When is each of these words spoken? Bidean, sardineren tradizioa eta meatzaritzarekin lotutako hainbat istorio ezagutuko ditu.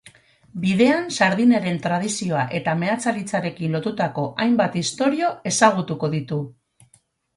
Bidean, 0.61 1.03
sardineren 1.17 1.75
tradizioa 1.83 2.45
eta 2.59 2.75
meatzaritzarekin 2.85 3.77
lotutako 3.77 4.27
hainbat 4.47 4.79
istorio 4.85 5.31
ezagutuko 5.53 6.11
ditu. 6.19 6.41